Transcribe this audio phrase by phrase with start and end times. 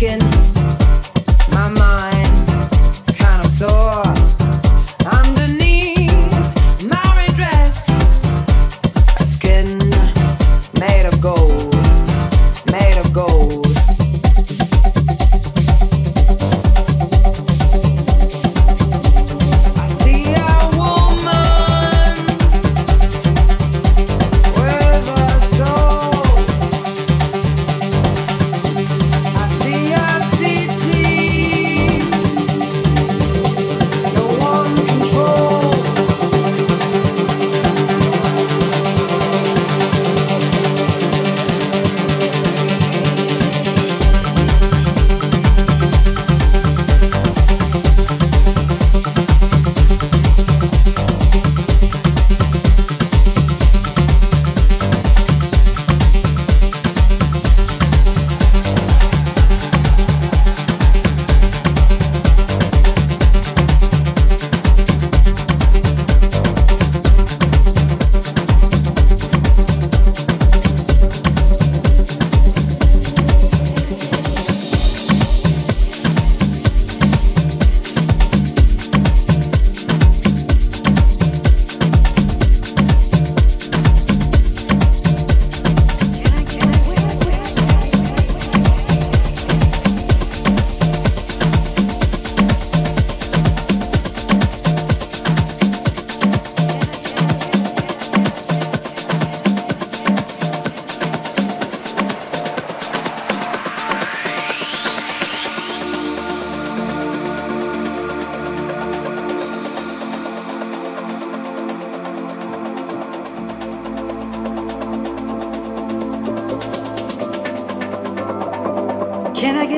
[0.00, 0.39] There's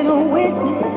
[0.01, 0.92] too many fish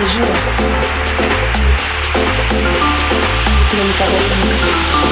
[0.00, 0.32] se jura?
[3.76, 5.10] Não me casarei nunca.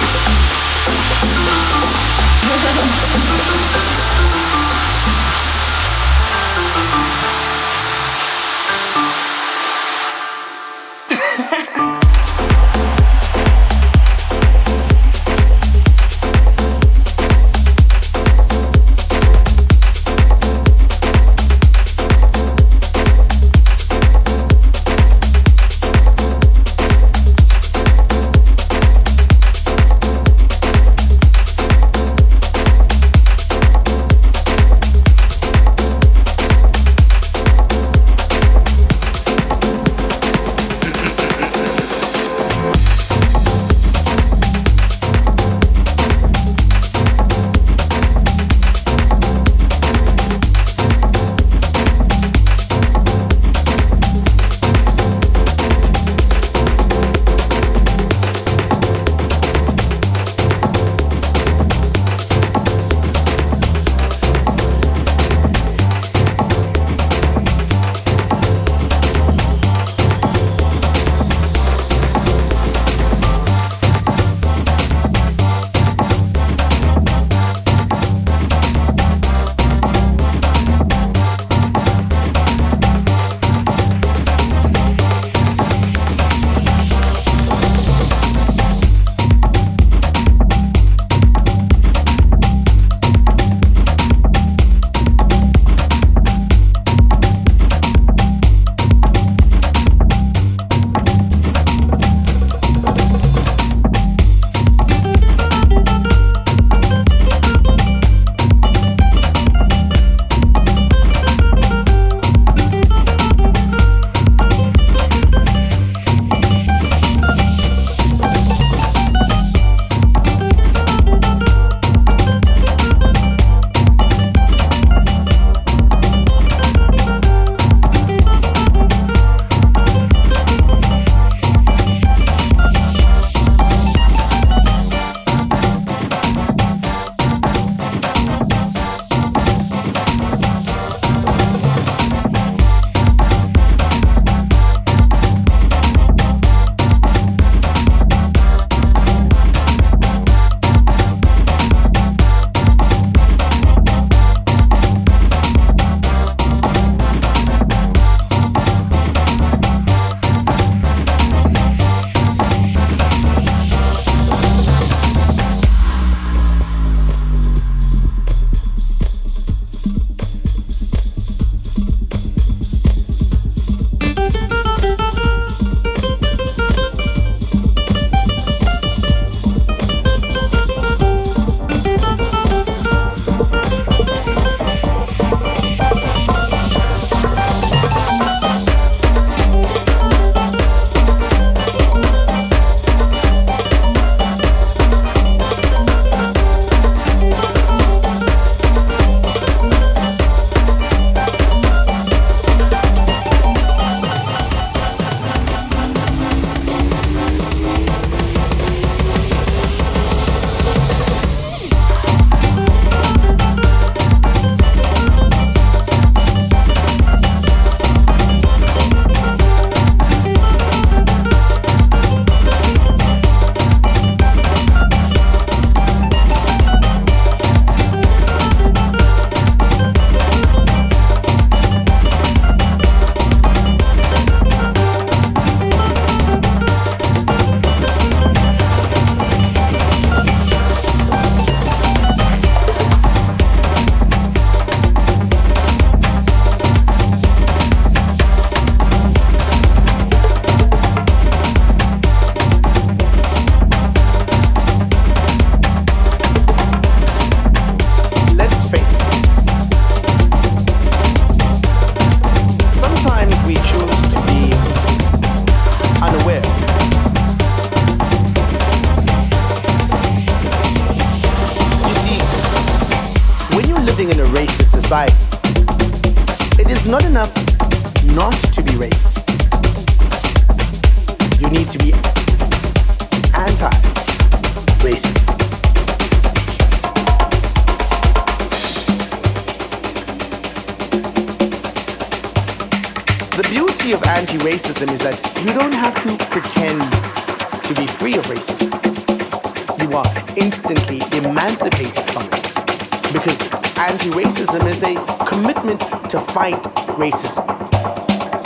[306.98, 307.46] racism,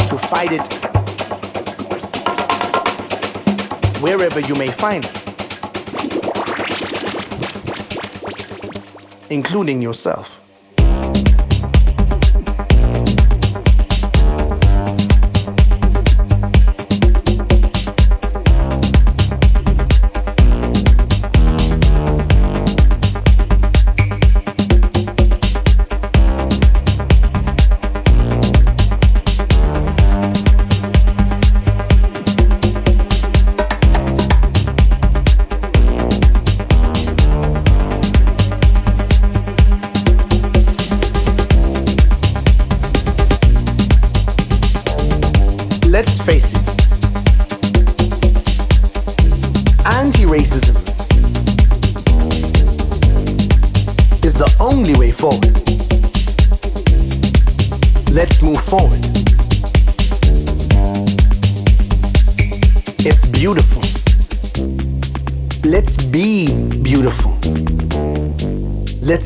[0.09, 0.61] to fight it
[4.03, 5.16] wherever you may find it,
[9.30, 10.41] including yourself.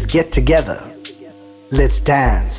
[0.09, 0.81] Get together.
[1.73, 2.56] Let's dance.